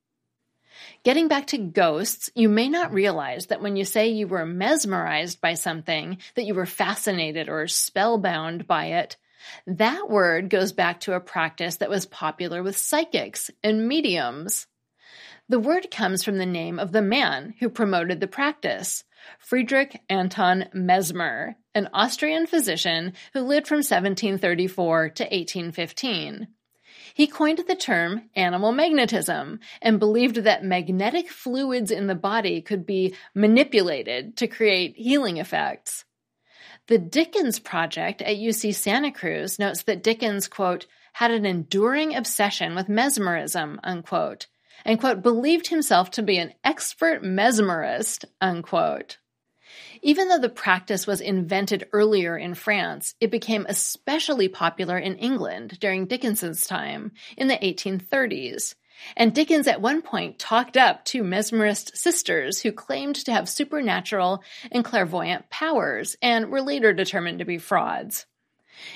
Getting 1.04 1.28
back 1.28 1.48
to 1.48 1.58
ghosts, 1.58 2.30
you 2.36 2.48
may 2.48 2.70
not 2.70 2.94
realize 2.94 3.48
that 3.48 3.62
when 3.62 3.76
you 3.76 3.84
say 3.84 4.08
you 4.08 4.28
were 4.28 4.46
mesmerized 4.46 5.42
by 5.42 5.56
something, 5.56 6.18
that 6.36 6.46
you 6.46 6.54
were 6.54 6.66
fascinated 6.66 7.50
or 7.50 7.68
spellbound 7.68 8.66
by 8.66 8.86
it, 8.86 9.18
that 9.68 10.10
word 10.10 10.50
goes 10.50 10.72
back 10.72 11.02
to 11.02 11.14
a 11.14 11.20
practice 11.20 11.78
that 11.78 11.90
was 11.90 12.06
popular 12.06 12.64
with 12.64 12.78
psychics 12.78 13.52
and 13.62 13.88
mediums. 13.88 14.68
The 15.54 15.60
word 15.60 15.92
comes 15.92 16.24
from 16.24 16.40
the 16.40 16.48
name 16.48 16.80
of 16.80 16.92
the 16.92 17.04
man 17.04 17.54
who 17.60 17.70
promoted 17.70 18.20
the 18.20 18.26
practice, 18.26 19.04
Friedrich 19.38 20.02
Anton 20.10 20.68
Mesmer, 20.74 21.58
an 21.76 21.90
Austrian 21.94 22.48
physician 22.48 23.14
who 23.34 23.42
lived 23.42 23.68
from 23.68 23.78
1734 23.78 25.10
to 25.10 25.24
1815. 25.26 26.48
He 27.14 27.28
coined 27.28 27.60
the 27.68 27.76
term 27.76 28.32
animal 28.36 28.72
magnetism 28.72 29.60
and 29.80 30.00
believed 30.00 30.38
that 30.38 30.64
magnetic 30.64 31.30
fluids 31.30 31.92
in 31.92 32.08
the 32.08 32.16
body 32.16 32.60
could 32.60 32.88
be 32.88 33.14
manipulated 33.36 34.36
to 34.38 34.48
create 34.48 34.96
healing 34.98 35.38
effects. 35.38 36.04
The 36.88 36.98
Dickens 36.98 37.60
Project 37.60 38.24
at 38.24 38.38
UC 38.38 38.74
Santa 38.74 39.12
Cruz 39.12 39.60
notes 39.60 39.84
that 39.84 40.02
Dickens, 40.02 40.48
quote, 40.48 40.88
had 41.14 41.30
an 41.30 41.46
enduring 41.46 42.16
obsession 42.16 42.74
with 42.74 42.90
mesmerism, 42.90 43.80
unquote, 43.84 44.48
and, 44.86 45.00
quote, 45.00 45.22
believed 45.22 45.68
himself 45.68 46.12
to 46.12 46.24
be 46.24 46.38
an 46.38 46.54
expert 46.64 47.24
mesmerist, 47.24 48.26
unquote. 48.42 49.18
Even 50.02 50.28
though 50.28 50.40
the 50.40 50.50
practice 50.50 51.08
was 51.08 51.22
invented 51.22 51.88
earlier 51.94 52.38
in 52.38 52.54
France, 52.56 53.16
it 53.22 53.32
became 53.32 53.66
especially 53.68 54.50
popular 54.50 54.98
in 54.98 55.16
England 55.16 55.80
during 55.80 56.06
Dickens's 56.06 56.66
time 56.68 57.12
in 57.38 57.48
the 57.48 57.56
1830s. 57.56 58.76
And 59.16 59.34
Dickens 59.34 59.68
at 59.68 59.82
one 59.82 60.02
point 60.02 60.40
talked 60.40 60.78
up 60.78 61.04
two 61.04 61.24
mesmerist 61.24 61.96
sisters 61.96 62.62
who 62.62 62.72
claimed 62.72 63.16
to 63.26 63.34
have 63.34 63.50
supernatural 63.50 64.44
and 64.72 64.86
clairvoyant 64.86 65.50
powers 65.50 66.16
and 66.22 66.50
were 66.50 66.62
later 66.62 66.94
determined 66.94 67.40
to 67.40 67.46
be 67.46 67.58
frauds. 67.58 68.26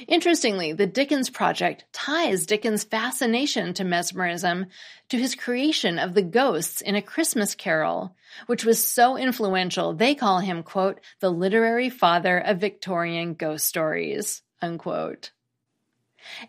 Interestingly, 0.07 0.73
the 0.73 0.87
Dickens 0.87 1.29
Project 1.29 1.85
ties 1.91 2.45
Dickens' 2.45 2.83
fascination 2.83 3.73
to 3.75 3.83
mesmerism 3.83 4.67
to 5.09 5.17
his 5.17 5.35
creation 5.35 5.99
of 5.99 6.13
the 6.13 6.21
ghosts 6.21 6.81
in 6.81 6.95
A 6.95 7.01
Christmas 7.01 7.55
Carol, 7.55 8.15
which 8.47 8.65
was 8.65 8.83
so 8.83 9.17
influential 9.17 9.93
they 9.93 10.15
call 10.15 10.39
him, 10.39 10.63
quote, 10.63 10.99
the 11.19 11.31
literary 11.31 11.89
father 11.89 12.37
of 12.37 12.59
Victorian 12.59 13.33
ghost 13.33 13.65
stories, 13.65 14.41
unquote. 14.61 15.31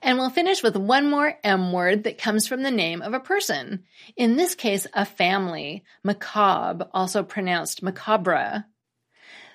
And 0.03 0.19
we'll 0.19 0.31
finish 0.31 0.63
with 0.63 0.77
one 0.77 1.09
more 1.09 1.39
M 1.45 1.73
word 1.73 2.05
that 2.05 2.19
comes 2.19 2.49
from 2.49 2.63
the 2.63 2.71
name 2.71 3.03
of 3.03 3.15
a 3.15 3.21
person. 3.21 3.85
In 4.17 4.37
this 4.37 4.55
case, 4.55 4.87
a 4.93 5.05
family, 5.05 5.85
macabre, 6.03 6.89
also 6.93 7.23
pronounced 7.23 7.83
macabre. 7.83 8.65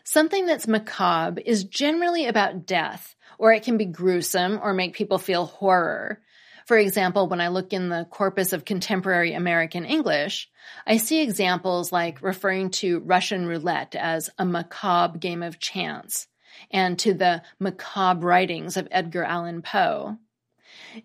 Something 0.06 0.46
that's 0.46 0.68
macabre 0.68 1.42
is 1.46 1.64
generally 1.64 2.26
about 2.26 2.66
death, 2.66 3.16
or 3.44 3.52
it 3.52 3.64
can 3.64 3.76
be 3.76 3.84
gruesome 3.84 4.58
or 4.64 4.74
make 4.74 4.96
people 4.96 5.18
feel 5.18 5.46
horror. 5.46 6.22
For 6.66 6.78
example, 6.78 7.28
when 7.28 7.42
I 7.42 7.50
look 7.50 7.74
in 7.74 7.90
the 7.90 8.08
corpus 8.10 8.54
of 8.54 8.64
contemporary 8.64 9.34
American 9.34 9.84
English, 9.84 10.50
I 10.88 10.96
see 10.96 11.22
examples 11.22 11.92
like 11.92 12.22
referring 12.22 12.70
to 12.80 13.02
Russian 13.02 13.46
roulette 13.46 13.96
as 13.96 14.30
a 14.40 14.46
macabre 14.46 15.20
game 15.20 15.44
of 15.44 15.60
chance, 15.60 16.30
and 16.72 16.98
to 17.00 17.14
the 17.14 17.42
macabre 17.60 18.26
writings 18.26 18.78
of 18.78 18.88
Edgar 18.90 19.26
Allan 19.26 19.62
Poe. 19.62 20.18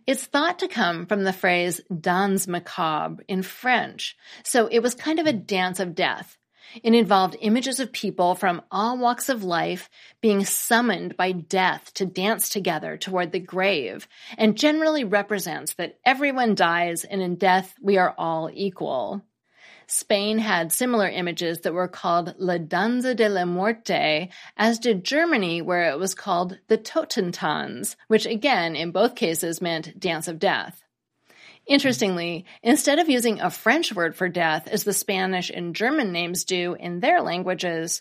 It's 0.07 0.25
thought 0.25 0.61
to 0.61 0.69
come 0.69 1.07
from 1.07 1.25
the 1.25 1.33
phrase 1.33 1.81
danse 1.89 2.47
macabre 2.47 3.25
in 3.27 3.43
French, 3.43 4.17
so 4.45 4.69
it 4.69 4.79
was 4.79 4.95
kind 4.95 5.19
of 5.19 5.27
a 5.27 5.33
dance 5.33 5.81
of 5.81 5.97
death, 5.97 6.39
it 6.83 6.95
involved 6.95 7.37
images 7.41 7.81
of 7.81 7.93
people 7.93 8.35
from 8.35 8.63
all 8.71 8.99
walks 8.99 9.29
of 9.29 9.45
life 9.45 9.89
being 10.21 10.45
summoned 10.45 11.17
by 11.17 11.33
death 11.33 11.93
to 11.95 12.07
dance 12.07 12.49
together 12.49 12.97
toward 12.97 13.33
the 13.33 13.41
grave, 13.41 14.09
and 14.37 14.57
generally 14.57 15.05
represents 15.05 15.75
that 15.75 15.99
everyone 16.05 16.55
dies 16.55 17.05
and 17.05 17.23
in 17.23 17.37
death 17.37 17.75
we 17.81 17.97
are 17.97 18.15
all 18.19 18.51
equal. 18.53 19.23
Spain 19.91 20.39
had 20.39 20.71
similar 20.71 21.09
images 21.09 21.61
that 21.61 21.73
were 21.73 21.89
called 21.89 22.35
La 22.37 22.59
Danza 22.59 23.15
de 23.15 23.27
la 23.27 23.47
Muerte, 23.47 24.29
as 24.55 24.79
did 24.79 25.03
Germany, 25.03 25.63
where 25.63 25.91
it 25.91 25.99
was 25.99 26.15
called 26.15 26.59
the 26.69 26.77
Totentanz, 26.77 27.97
which 28.07 28.27
again, 28.27 28.77
in 28.77 28.91
both 28.91 29.15
cases, 29.15 29.63
meant 29.63 29.99
dance 29.99 30.29
of 30.29 30.39
death. 30.39 30.85
Interestingly, 31.69 32.47
instead 32.63 32.99
of 32.99 33.11
using 33.11 33.41
a 33.41 33.51
French 33.51 33.95
word 33.95 34.17
for 34.17 34.31
death 34.31 34.67
as 34.69 34.85
the 34.85 34.95
Spanish 34.95 35.51
and 35.51 35.77
German 35.77 36.13
names 36.13 36.45
do 36.45 36.75
in 36.75 37.01
their 37.01 37.21
languages, 37.21 38.01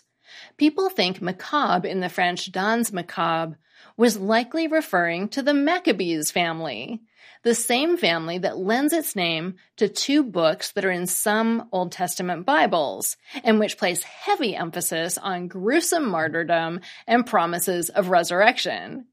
people 0.56 0.88
think 0.88 1.20
macabre 1.20 1.86
in 1.86 2.00
the 2.00 2.08
French 2.08 2.50
danse 2.50 2.92
macabre 2.94 3.58
was 3.98 4.16
likely 4.16 4.68
referring 4.68 5.28
to 5.28 5.42
the 5.42 5.52
Maccabees 5.52 6.30
family, 6.30 7.02
the 7.42 7.54
same 7.54 7.98
family 7.98 8.38
that 8.38 8.56
lends 8.56 8.94
its 8.94 9.14
name 9.14 9.56
to 9.76 9.86
two 9.86 10.22
books 10.22 10.72
that 10.72 10.86
are 10.86 10.90
in 10.90 11.06
some 11.06 11.68
Old 11.70 11.92
Testament 11.92 12.46
Bibles, 12.46 13.18
and 13.44 13.60
which 13.60 13.76
place 13.76 14.02
heavy 14.02 14.56
emphasis 14.56 15.18
on 15.18 15.46
gruesome 15.46 16.08
martyrdom 16.08 16.80
and 17.06 17.26
promises 17.26 17.90
of 17.90 18.08
resurrection. 18.08 19.06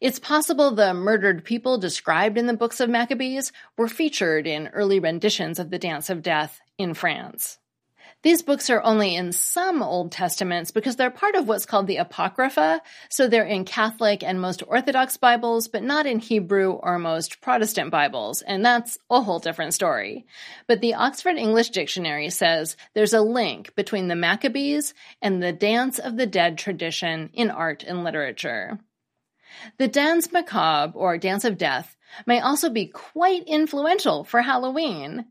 It's 0.00 0.18
possible 0.18 0.70
the 0.70 0.94
murdered 0.94 1.44
people 1.44 1.78
described 1.78 2.38
in 2.38 2.46
the 2.46 2.56
books 2.56 2.80
of 2.80 2.90
Maccabees 2.90 3.52
were 3.76 3.88
featured 3.88 4.46
in 4.46 4.68
early 4.68 5.00
renditions 5.00 5.58
of 5.58 5.70
the 5.70 5.78
Dance 5.78 6.10
of 6.10 6.22
Death 6.22 6.60
in 6.78 6.94
France. 6.94 7.58
These 8.22 8.42
books 8.42 8.70
are 8.70 8.82
only 8.82 9.14
in 9.14 9.30
some 9.30 9.82
Old 9.82 10.10
Testaments 10.10 10.72
because 10.72 10.96
they're 10.96 11.10
part 11.10 11.36
of 11.36 11.46
what's 11.46 11.66
called 11.66 11.86
the 11.86 11.98
Apocrypha, 11.98 12.82
so 13.08 13.28
they're 13.28 13.44
in 13.44 13.64
Catholic 13.64 14.24
and 14.24 14.40
most 14.40 14.64
Orthodox 14.66 15.16
Bibles, 15.16 15.68
but 15.68 15.84
not 15.84 16.06
in 16.06 16.18
Hebrew 16.18 16.72
or 16.72 16.98
most 16.98 17.40
Protestant 17.40 17.90
Bibles, 17.90 18.42
and 18.42 18.64
that's 18.64 18.98
a 19.10 19.20
whole 19.20 19.38
different 19.38 19.74
story. 19.74 20.26
But 20.66 20.80
the 20.80 20.94
Oxford 20.94 21.36
English 21.36 21.70
Dictionary 21.70 22.30
says 22.30 22.76
there's 22.94 23.14
a 23.14 23.20
link 23.20 23.74
between 23.76 24.08
the 24.08 24.16
Maccabees 24.16 24.92
and 25.22 25.40
the 25.40 25.52
Dance 25.52 26.00
of 26.00 26.16
the 26.16 26.26
Dead 26.26 26.58
tradition 26.58 27.30
in 27.32 27.50
art 27.50 27.84
and 27.84 28.02
literature. 28.02 28.80
The 29.78 29.88
dance 29.88 30.32
Macabre, 30.32 30.96
or 30.96 31.18
Dance 31.18 31.44
of 31.44 31.58
Death, 31.58 31.96
may 32.26 32.40
also 32.40 32.70
be 32.70 32.86
quite 32.86 33.44
influential 33.44 34.24
for 34.24 34.42
Halloween. 34.42 35.26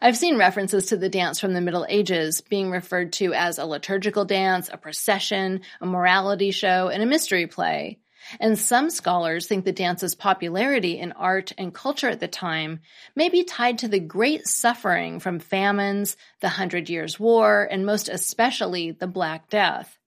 I've 0.00 0.16
seen 0.16 0.38
references 0.38 0.86
to 0.86 0.96
the 0.96 1.08
dance 1.08 1.40
from 1.40 1.52
the 1.52 1.60
Middle 1.60 1.86
Ages 1.88 2.40
being 2.40 2.70
referred 2.70 3.12
to 3.14 3.34
as 3.34 3.58
a 3.58 3.64
liturgical 3.64 4.24
dance, 4.24 4.70
a 4.72 4.76
procession, 4.76 5.62
a 5.80 5.86
morality 5.86 6.50
show, 6.50 6.88
and 6.88 7.02
a 7.02 7.06
mystery 7.06 7.46
play. 7.46 7.98
And 8.40 8.58
some 8.58 8.88
scholars 8.88 9.46
think 9.46 9.64
the 9.64 9.72
dance's 9.72 10.14
popularity 10.14 10.98
in 10.98 11.12
art 11.12 11.52
and 11.58 11.74
culture 11.74 12.08
at 12.08 12.20
the 12.20 12.28
time 12.28 12.80
may 13.14 13.28
be 13.28 13.44
tied 13.44 13.78
to 13.78 13.88
the 13.88 14.00
great 14.00 14.46
suffering 14.46 15.20
from 15.20 15.40
famines, 15.40 16.16
the 16.40 16.48
Hundred 16.48 16.88
Years' 16.88 17.20
War, 17.20 17.68
and 17.70 17.84
most 17.84 18.08
especially 18.08 18.92
the 18.92 19.06
Black 19.06 19.50
Death. 19.50 19.98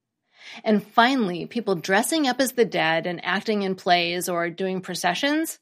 And 0.64 0.86
finally, 0.86 1.46
people 1.46 1.76
dressing 1.76 2.28
up 2.28 2.40
as 2.40 2.54
the 2.54 2.66
dead 2.66 3.08
and 3.08 3.24
acting 3.24 3.64
in 3.64 3.76
plays 3.76 4.30
or 4.30 4.50
doing 4.50 4.82
processions 4.82 5.60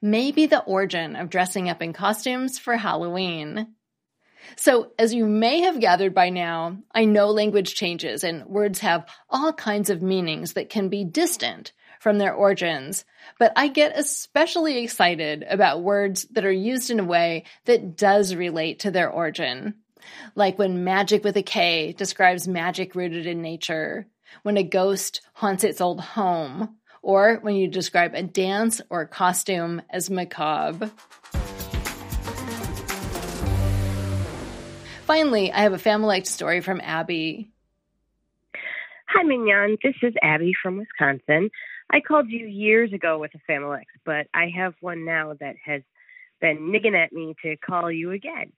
may 0.00 0.30
be 0.32 0.46
the 0.46 0.62
origin 0.62 1.16
of 1.16 1.30
dressing 1.30 1.68
up 1.68 1.82
in 1.82 1.92
costumes 1.92 2.58
for 2.58 2.76
Halloween. 2.76 3.74
So, 4.54 4.92
as 4.98 5.12
you 5.12 5.26
may 5.26 5.62
have 5.62 5.80
gathered 5.80 6.14
by 6.14 6.30
now, 6.30 6.78
I 6.94 7.04
know 7.04 7.30
language 7.30 7.74
changes 7.74 8.22
and 8.22 8.44
words 8.46 8.78
have 8.80 9.08
all 9.28 9.52
kinds 9.52 9.90
of 9.90 10.02
meanings 10.02 10.52
that 10.52 10.70
can 10.70 10.88
be 10.88 11.04
distant 11.04 11.72
from 11.98 12.18
their 12.18 12.32
origins, 12.32 13.04
but 13.38 13.52
I 13.56 13.68
get 13.68 13.98
especially 13.98 14.78
excited 14.78 15.44
about 15.48 15.82
words 15.82 16.26
that 16.32 16.44
are 16.44 16.52
used 16.52 16.90
in 16.90 17.00
a 17.00 17.04
way 17.04 17.44
that 17.64 17.96
does 17.96 18.34
relate 18.34 18.80
to 18.80 18.90
their 18.90 19.10
origin. 19.10 19.74
Like 20.36 20.58
when 20.58 20.84
magic 20.84 21.24
with 21.24 21.36
a 21.36 21.42
K 21.42 21.92
describes 21.92 22.46
magic 22.46 22.94
rooted 22.94 23.26
in 23.26 23.42
nature, 23.42 24.06
when 24.42 24.56
a 24.56 24.62
ghost 24.62 25.20
haunts 25.34 25.64
its 25.64 25.80
old 25.80 26.00
home, 26.00 26.76
or 27.02 27.38
when 27.42 27.54
you 27.54 27.68
describe 27.68 28.14
a 28.14 28.22
dance 28.22 28.80
or 28.90 29.02
a 29.02 29.06
costume 29.06 29.82
as 29.90 30.10
macabre. 30.10 30.90
Finally, 35.04 35.52
I 35.52 35.60
have 35.60 35.72
a 35.72 35.78
Familect 35.78 36.26
story 36.26 36.60
from 36.60 36.80
Abby. 36.82 37.48
Hi, 39.08 39.22
Mignon. 39.22 39.76
This 39.82 39.94
is 40.02 40.14
Abby 40.20 40.52
from 40.60 40.78
Wisconsin. 40.78 41.48
I 41.90 42.00
called 42.00 42.28
you 42.28 42.44
years 42.44 42.92
ago 42.92 43.18
with 43.18 43.30
a 43.36 43.52
Familect, 43.52 43.84
but 44.04 44.26
I 44.34 44.48
have 44.56 44.74
one 44.80 45.04
now 45.04 45.34
that 45.38 45.54
has 45.64 45.82
been 46.40 46.72
nigging 46.72 46.96
at 46.96 47.12
me 47.12 47.36
to 47.42 47.56
call 47.56 47.90
you 47.90 48.10
again. 48.10 48.52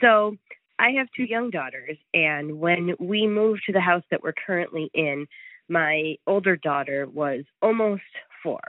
So 0.00 0.36
I 0.80 0.92
have 0.92 1.08
two 1.14 1.24
young 1.24 1.50
daughters, 1.50 1.98
and 2.14 2.58
when 2.58 2.94
we 2.98 3.26
moved 3.26 3.64
to 3.66 3.72
the 3.72 3.80
house 3.80 4.02
that 4.10 4.22
we're 4.22 4.32
currently 4.32 4.90
in, 4.94 5.26
my 5.68 6.16
older 6.26 6.56
daughter 6.56 7.06
was 7.06 7.44
almost 7.60 8.02
four. 8.42 8.60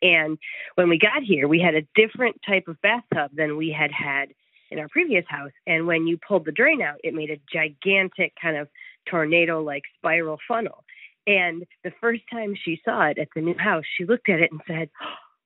And 0.00 0.38
when 0.76 0.88
we 0.88 0.98
got 0.98 1.22
here, 1.22 1.46
we 1.46 1.60
had 1.60 1.74
a 1.74 1.86
different 1.94 2.40
type 2.46 2.68
of 2.68 2.80
bathtub 2.80 3.32
than 3.34 3.58
we 3.58 3.70
had 3.70 3.90
had 3.92 4.30
in 4.70 4.78
our 4.78 4.88
previous 4.88 5.26
house. 5.28 5.52
And 5.66 5.86
when 5.86 6.06
you 6.06 6.18
pulled 6.26 6.46
the 6.46 6.52
drain 6.52 6.80
out, 6.80 6.96
it 7.04 7.12
made 7.12 7.30
a 7.30 7.40
gigantic 7.52 8.32
kind 8.40 8.56
of 8.56 8.68
tornado 9.10 9.62
like 9.62 9.82
spiral 9.98 10.38
funnel. 10.48 10.84
And 11.26 11.66
the 11.84 11.92
first 12.00 12.22
time 12.32 12.54
she 12.64 12.80
saw 12.82 13.08
it 13.08 13.18
at 13.18 13.28
the 13.34 13.42
new 13.42 13.58
house, 13.58 13.84
she 13.98 14.06
looked 14.06 14.30
at 14.30 14.40
it 14.40 14.50
and 14.50 14.62
said, 14.66 14.88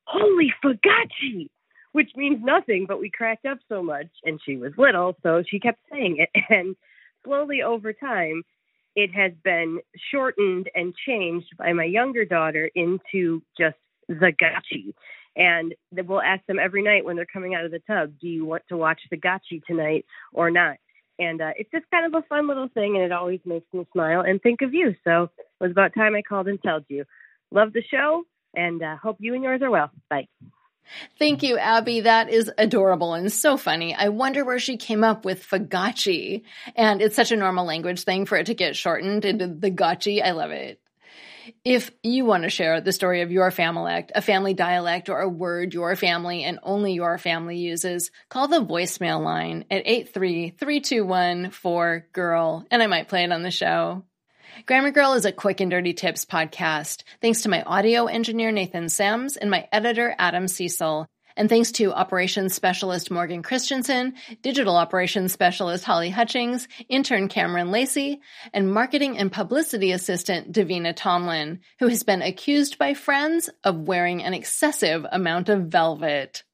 Holy 0.04 0.52
fagachi! 0.64 1.48
Which 1.94 2.10
means 2.16 2.40
nothing, 2.42 2.86
but 2.88 3.00
we 3.00 3.08
cracked 3.08 3.46
up 3.46 3.58
so 3.68 3.80
much. 3.80 4.08
And 4.24 4.40
she 4.44 4.56
was 4.56 4.72
little, 4.76 5.16
so 5.22 5.44
she 5.48 5.60
kept 5.60 5.78
saying 5.90 6.18
it. 6.18 6.30
And 6.50 6.74
slowly 7.24 7.62
over 7.62 7.92
time, 7.92 8.42
it 8.96 9.14
has 9.14 9.30
been 9.44 9.78
shortened 10.10 10.68
and 10.74 10.92
changed 11.06 11.56
by 11.56 11.72
my 11.72 11.84
younger 11.84 12.24
daughter 12.24 12.68
into 12.74 13.42
just 13.56 13.76
the 14.08 14.32
gachi. 14.32 14.92
And 15.36 15.74
we'll 15.92 16.20
ask 16.20 16.44
them 16.46 16.58
every 16.58 16.82
night 16.82 17.04
when 17.04 17.14
they're 17.14 17.26
coming 17.26 17.54
out 17.54 17.64
of 17.64 17.70
the 17.70 17.82
tub, 17.86 18.12
do 18.20 18.28
you 18.28 18.44
want 18.44 18.64
to 18.68 18.76
watch 18.76 19.00
the 19.10 19.16
gachi 19.16 19.62
tonight 19.64 20.04
or 20.32 20.50
not? 20.50 20.76
And 21.20 21.40
uh, 21.40 21.52
it's 21.56 21.70
just 21.70 21.90
kind 21.92 22.06
of 22.12 22.20
a 22.20 22.26
fun 22.26 22.48
little 22.48 22.68
thing, 22.74 22.96
and 22.96 23.04
it 23.04 23.12
always 23.12 23.40
makes 23.44 23.72
me 23.72 23.86
smile 23.92 24.22
and 24.22 24.42
think 24.42 24.62
of 24.62 24.74
you. 24.74 24.96
So 25.04 25.30
it 25.38 25.46
was 25.60 25.70
about 25.70 25.94
time 25.94 26.16
I 26.16 26.22
called 26.22 26.48
and 26.48 26.60
told 26.60 26.84
you. 26.88 27.04
Love 27.52 27.72
the 27.72 27.84
show, 27.88 28.24
and 28.56 28.82
uh, 28.82 28.96
hope 28.96 29.16
you 29.20 29.34
and 29.34 29.44
yours 29.44 29.62
are 29.62 29.70
well. 29.70 29.90
Bye. 30.10 30.26
Thank 31.18 31.42
you, 31.42 31.58
Abby. 31.58 32.00
That 32.00 32.28
is 32.28 32.50
adorable 32.58 33.14
and 33.14 33.32
so 33.32 33.56
funny. 33.56 33.94
I 33.94 34.08
wonder 34.08 34.44
where 34.44 34.58
she 34.58 34.76
came 34.76 35.04
up 35.04 35.24
with 35.24 35.46
fagachi. 35.46 36.42
And 36.76 37.00
it's 37.00 37.16
such 37.16 37.32
a 37.32 37.36
normal 37.36 37.66
language 37.66 38.04
thing 38.04 38.26
for 38.26 38.36
it 38.36 38.46
to 38.46 38.54
get 38.54 38.76
shortened 38.76 39.24
into 39.24 39.48
the 39.48 39.70
gotchi. 39.70 40.22
I 40.22 40.32
love 40.32 40.50
it. 40.50 40.80
If 41.64 41.90
you 42.02 42.24
want 42.24 42.44
to 42.44 42.50
share 42.50 42.80
the 42.80 42.92
story 42.92 43.20
of 43.20 43.30
your 43.30 43.50
Familect, 43.50 44.10
a 44.14 44.22
family 44.22 44.54
dialect, 44.54 45.10
or 45.10 45.20
a 45.20 45.28
word 45.28 45.74
your 45.74 45.94
family 45.94 46.42
and 46.42 46.58
only 46.62 46.94
your 46.94 47.18
family 47.18 47.58
uses, 47.58 48.10
call 48.30 48.48
the 48.48 48.64
voicemail 48.64 49.22
line 49.22 49.66
at 49.70 49.86
83321 49.86 52.64
and 52.70 52.82
I 52.82 52.86
might 52.86 53.08
play 53.08 53.24
it 53.24 53.32
on 53.32 53.42
the 53.42 53.50
show. 53.50 54.04
Grammar 54.66 54.92
Girl 54.92 55.14
is 55.14 55.24
a 55.24 55.32
quick 55.32 55.60
and 55.60 55.70
dirty 55.70 55.92
tips 55.92 56.24
podcast. 56.24 57.02
Thanks 57.20 57.42
to 57.42 57.48
my 57.48 57.62
audio 57.64 58.06
engineer, 58.06 58.52
Nathan 58.52 58.88
Sams, 58.88 59.36
and 59.36 59.50
my 59.50 59.68
editor, 59.72 60.14
Adam 60.18 60.48
Cecil. 60.48 61.06
And 61.36 61.48
thanks 61.48 61.72
to 61.72 61.92
operations 61.92 62.54
specialist 62.54 63.10
Morgan 63.10 63.42
Christensen, 63.42 64.14
digital 64.40 64.76
operations 64.76 65.32
specialist 65.32 65.84
Holly 65.84 66.08
Hutchings, 66.08 66.68
intern 66.88 67.28
Cameron 67.28 67.72
Lacey, 67.72 68.20
and 68.52 68.72
marketing 68.72 69.18
and 69.18 69.32
publicity 69.32 69.90
assistant 69.90 70.52
Davina 70.52 70.94
Tomlin, 70.94 71.60
who 71.80 71.88
has 71.88 72.04
been 72.04 72.22
accused 72.22 72.78
by 72.78 72.94
friends 72.94 73.50
of 73.64 73.88
wearing 73.88 74.22
an 74.22 74.32
excessive 74.32 75.04
amount 75.10 75.48
of 75.48 75.62
velvet. 75.66 76.44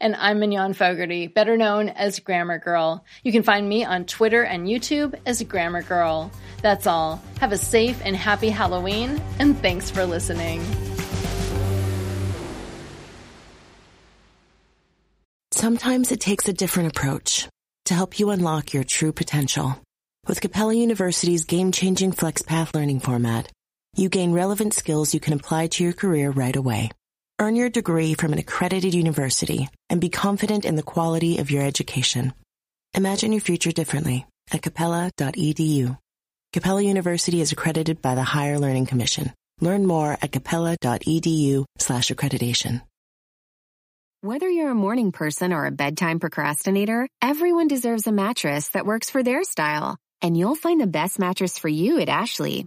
And 0.00 0.16
I'm 0.16 0.40
Mignon 0.40 0.74
Fogarty, 0.74 1.26
better 1.26 1.56
known 1.56 1.88
as 1.88 2.18
Grammar 2.20 2.58
Girl. 2.58 3.04
You 3.22 3.32
can 3.32 3.42
find 3.42 3.68
me 3.68 3.84
on 3.84 4.04
Twitter 4.04 4.42
and 4.42 4.66
YouTube 4.66 5.14
as 5.26 5.42
Grammar 5.42 5.82
Girl. 5.82 6.30
That's 6.62 6.86
all. 6.86 7.22
Have 7.40 7.52
a 7.52 7.58
safe 7.58 8.00
and 8.04 8.16
happy 8.16 8.48
Halloween, 8.48 9.22
and 9.38 9.58
thanks 9.58 9.90
for 9.90 10.04
listening. 10.04 10.62
Sometimes 15.52 16.12
it 16.12 16.20
takes 16.20 16.48
a 16.48 16.52
different 16.52 16.96
approach 16.96 17.48
to 17.86 17.94
help 17.94 18.18
you 18.18 18.30
unlock 18.30 18.72
your 18.72 18.84
true 18.84 19.12
potential. 19.12 19.80
With 20.26 20.40
Capella 20.40 20.74
University's 20.74 21.44
game-changing 21.44 22.12
FlexPath 22.12 22.74
learning 22.74 23.00
format, 23.00 23.50
you 23.96 24.08
gain 24.08 24.32
relevant 24.32 24.74
skills 24.74 25.14
you 25.14 25.20
can 25.20 25.32
apply 25.32 25.68
to 25.68 25.82
your 25.82 25.94
career 25.94 26.30
right 26.30 26.54
away. 26.54 26.90
Earn 27.40 27.54
your 27.54 27.70
degree 27.70 28.14
from 28.14 28.32
an 28.32 28.40
accredited 28.40 28.94
university 28.94 29.68
and 29.88 30.00
be 30.00 30.08
confident 30.08 30.64
in 30.64 30.74
the 30.74 30.82
quality 30.82 31.38
of 31.38 31.52
your 31.52 31.62
education. 31.62 32.32
Imagine 32.94 33.30
your 33.30 33.40
future 33.40 33.70
differently 33.70 34.26
at 34.50 34.62
capella.edu. 34.62 35.96
Capella 36.52 36.82
University 36.82 37.40
is 37.40 37.52
accredited 37.52 38.02
by 38.02 38.16
the 38.16 38.24
Higher 38.24 38.58
Learning 38.58 38.86
Commission. 38.86 39.32
Learn 39.60 39.86
more 39.86 40.18
at 40.20 40.32
capella.edu 40.32 41.64
slash 41.78 42.10
accreditation. 42.10 42.82
Whether 44.20 44.50
you're 44.50 44.72
a 44.72 44.74
morning 44.74 45.12
person 45.12 45.52
or 45.52 45.66
a 45.66 45.70
bedtime 45.70 46.18
procrastinator, 46.18 47.08
everyone 47.22 47.68
deserves 47.68 48.08
a 48.08 48.12
mattress 48.12 48.70
that 48.70 48.84
works 48.84 49.10
for 49.10 49.22
their 49.22 49.44
style. 49.44 49.96
And 50.20 50.36
you'll 50.36 50.56
find 50.56 50.80
the 50.80 50.88
best 50.88 51.20
mattress 51.20 51.56
for 51.56 51.68
you 51.68 52.00
at 52.00 52.08
Ashley. 52.08 52.66